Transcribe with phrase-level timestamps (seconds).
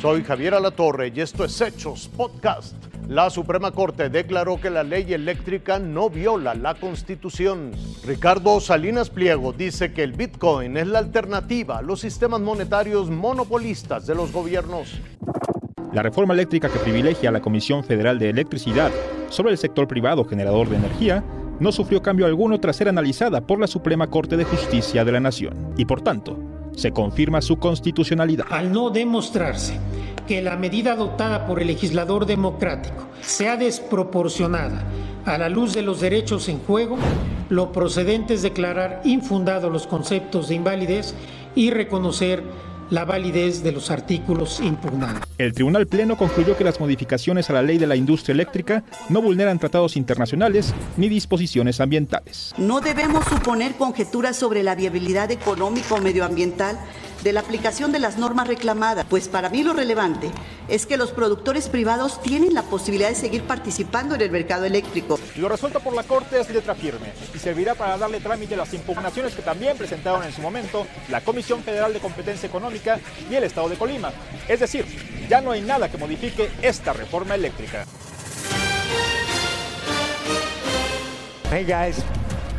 [0.00, 2.74] Soy Javier Alatorre y esto es Hechos Podcast.
[3.06, 7.72] La Suprema Corte declaró que la ley eléctrica no viola la Constitución.
[8.06, 14.06] Ricardo Salinas Pliego dice que el Bitcoin es la alternativa a los sistemas monetarios monopolistas
[14.06, 14.98] de los gobiernos.
[15.92, 18.90] La reforma eléctrica que privilegia a la Comisión Federal de Electricidad
[19.28, 21.22] sobre el sector privado generador de energía
[21.58, 25.20] no sufrió cambio alguno tras ser analizada por la Suprema Corte de Justicia de la
[25.20, 26.49] Nación y por tanto
[26.80, 28.46] se confirma su constitucionalidad.
[28.50, 29.78] Al no demostrarse
[30.26, 34.82] que la medida adoptada por el legislador democrático sea desproporcionada
[35.26, 36.96] a la luz de los derechos en juego,
[37.50, 41.14] lo procedente es declarar infundados los conceptos de invalidez
[41.54, 42.42] y reconocer
[42.90, 45.22] la validez de los artículos impugnados.
[45.38, 49.22] El Tribunal Pleno concluyó que las modificaciones a la ley de la industria eléctrica no
[49.22, 52.54] vulneran tratados internacionales ni disposiciones ambientales.
[52.58, 56.78] No debemos suponer conjeturas sobre la viabilidad económica o medioambiental
[57.22, 60.30] de la aplicación de las normas reclamadas, pues para mí lo relevante
[60.68, 65.18] es que los productores privados tienen la posibilidad de seguir participando en el mercado eléctrico.
[65.36, 68.72] Lo resuelto por la Corte es letra firme y servirá para darle trámite a las
[68.72, 72.98] impugnaciones que también presentaron en su momento la Comisión Federal de Competencia Económica
[73.30, 74.10] y el Estado de Colima.
[74.48, 74.86] Es decir,
[75.28, 77.84] ya no hay nada que modifique esta reforma eléctrica.
[81.50, 81.96] Hey guys,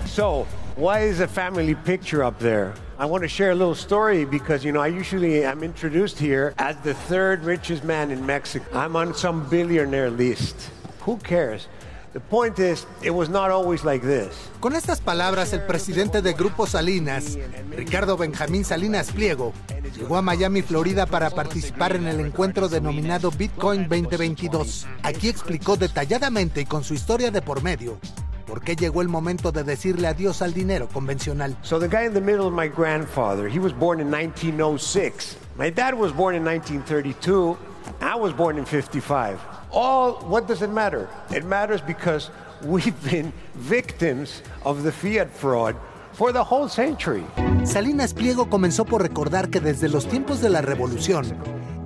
[0.06, 0.46] so
[0.76, 2.74] why is a family picture up there?
[3.02, 6.54] I want to share a little story because, you know, I usually am introduced here
[6.60, 8.64] as the third richest man in Mexico.
[8.78, 10.70] I'm on some billionaire list.
[11.00, 11.68] Who cares?
[12.14, 14.52] The point is, it was not always like this.
[14.60, 17.40] Con estas palabras, el presidente de Grupo Salinas,
[17.72, 19.52] Ricardo Benjamín Salinas Pliego,
[19.98, 24.86] llegó a Miami, Florida para participar en el encuentro denominado Bitcoin 2022.
[25.02, 27.98] Aquí explicó detalladamente y con su historia de por medio
[28.46, 31.56] ¿Por qué llegó el momento de decirle adiós al dinero convencional?
[31.64, 33.48] So the guy in the middle is my grandfather.
[33.48, 35.38] He was born in 1906.
[35.58, 37.58] My dad was born in 1932.
[38.02, 39.40] I was born in 55.
[39.72, 41.08] All, what does it matter?
[41.34, 42.30] It matters because
[42.64, 45.76] we've been victims of the fiat fraud
[46.14, 47.24] for the whole century.
[47.64, 51.26] Salinas Pliego comenzó por recordar que desde los tiempos de la revolución,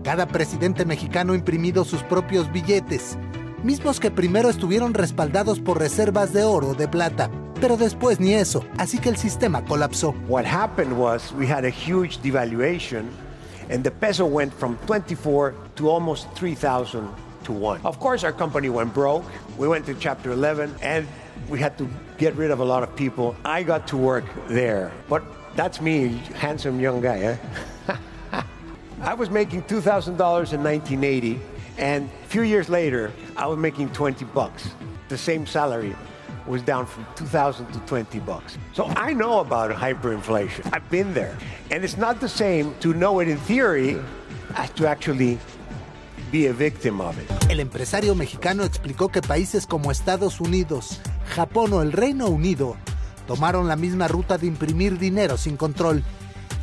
[0.04, 3.18] cada presidente mexicano imprimido sus propios billetes
[3.66, 8.64] mismos que primero estuvieron respaldados por reservas de oro de plata, pero después ni eso,
[8.78, 10.14] así que el sistema colapsó.
[10.28, 13.06] What happened was we had a huge devaluation
[13.72, 17.10] and the peso went from 24 to almost 3000
[17.46, 17.82] to 1.
[17.84, 19.26] Of course our company went broke.
[19.58, 21.08] We went to chapter 11 and
[21.50, 21.88] we had to
[22.20, 23.36] get rid of a lot of people.
[23.44, 24.92] I got to work there.
[25.10, 25.24] But
[25.56, 27.38] that's me, handsome young guy, eh?
[29.02, 31.40] I was making $2,000 in 1980
[31.78, 34.70] and a few years later, I was making 20 bucks.
[35.10, 35.96] The same salary
[36.48, 38.58] was down from 2000 to 20 bucks.
[38.74, 40.74] So I know about hyperinflation.
[40.74, 41.38] I've been there.
[41.72, 43.98] And it's not the same to know it in theory
[44.56, 45.40] as to actually
[46.32, 47.30] be a victim of it.
[47.50, 51.02] El empresario mexicano explicó que países como Estados Unidos,
[51.36, 52.78] Japón o el Reino Unido
[53.28, 56.04] tomaron la misma ruta de imprimir dinero sin control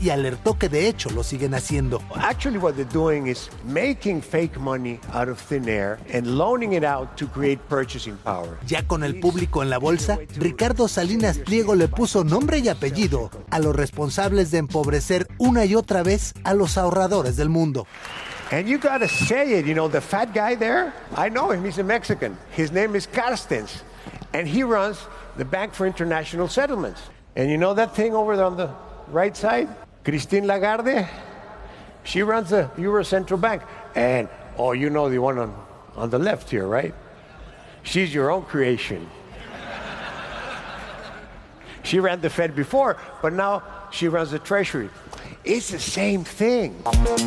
[0.03, 2.03] y alertó que de hecho lo siguen haciendo.
[2.17, 6.85] Actually what they're doing is making fake money out of thin air and loaning it
[6.85, 8.59] out to create purchasing power.
[8.67, 13.31] Ya con el público en la bolsa, Ricardo Salinas Pliego le puso nombre y apellido
[13.51, 17.87] a los responsables de empobrecer una y otra vez a los ahorradores del mundo.
[18.51, 21.79] And you gotta say it, you know, the fat guy there, I know him, he's
[21.79, 22.37] a Mexican.
[22.55, 23.83] His name is Carstens,
[24.35, 24.99] and he runs
[25.39, 27.01] the Bank for International Settlements.
[27.35, 28.69] And you know that thing over on the
[29.09, 29.69] right side?
[30.05, 31.09] Christine Lagarde,
[32.03, 33.63] she runs the Euro Central Bank.
[33.95, 35.55] And, oh, you know the one on,
[35.97, 36.95] on the left here, right?
[37.85, 39.09] She's your own creation.
[41.83, 44.91] she ran the Fed before, but now she runs the Treasury.
[45.45, 46.73] It's the same thing.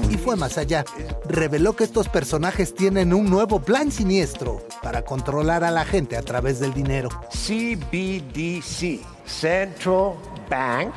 [0.10, 0.86] Y fue más allá.
[1.26, 6.22] Reveló que estos personajes tienen un nuevo plan siniestro para controlar a la gente a
[6.22, 7.10] través del dinero.
[7.30, 10.16] CBDC, Central
[10.50, 10.94] Bank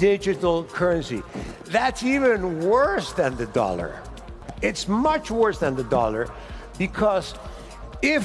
[0.00, 1.22] digital currency.
[1.66, 4.02] That's even worse than the dollar.
[4.62, 6.26] It's much worse than the dollar
[6.78, 7.34] because
[8.00, 8.24] if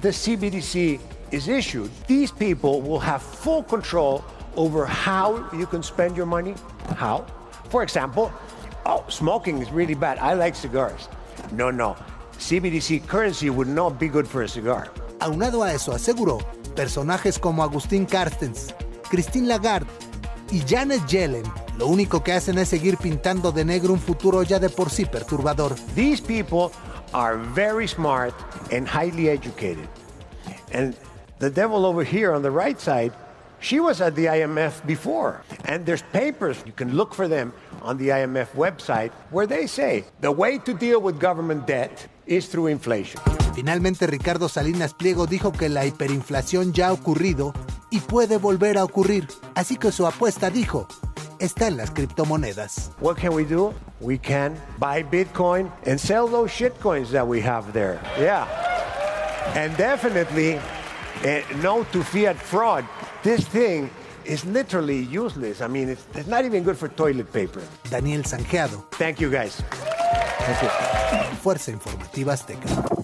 [0.00, 1.00] the CBDC
[1.32, 4.24] is issued, these people will have full control
[4.54, 6.54] over how you can spend your money.
[6.94, 7.26] How?
[7.70, 8.32] For example,
[8.86, 10.18] oh, smoking is really bad.
[10.18, 11.08] I like cigars.
[11.50, 11.96] No, no.
[12.38, 14.92] CBDC currency would not be good for a cigar.
[15.18, 16.38] Aunado a eso, aseguró,
[16.76, 18.72] personajes como Agustín Carstens,
[19.10, 19.88] Christine Lagarde,
[20.50, 21.44] y Janet Yellen
[21.78, 25.04] lo único que hacen es seguir pintando de negro un futuro ya de por sí
[25.04, 25.74] perturbador.
[25.94, 26.70] These people
[27.12, 28.34] are very smart
[28.72, 29.88] and highly educated.
[30.72, 30.94] And
[31.38, 33.12] the devil over here on the right side
[33.58, 37.52] She was at the IMF before, and there's papers, you can look for them
[37.82, 42.48] on the IMF website, where they say the way to deal with government debt is
[42.48, 43.20] through inflation.
[43.54, 47.54] Finalmente, Ricardo Salinas Pliego dijo que la hiperinflación ya ha ocurrido
[47.96, 49.26] y puede volver a ocurrir.
[49.54, 50.86] Así que su apuesta, dijo,
[51.38, 52.90] está en las criptomonedas.
[53.00, 53.72] What can we do?
[54.00, 57.98] We can buy Bitcoin and sell those shitcoins that we have there.
[58.20, 58.46] Yeah.
[59.54, 62.84] And definitely, uh, no to fiat fraud.
[63.22, 63.88] This thing
[64.26, 65.62] is literally useless.
[65.62, 67.62] I mean, it's, it's not even good for toilet paper.
[67.88, 68.84] Daniel Sanjeado.
[68.92, 69.62] Thank you, guys.
[71.42, 72.95] Fuerza Informativa Azteca.